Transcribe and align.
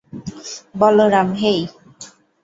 Balaram, 0.75 1.27
হেই? 1.33 1.59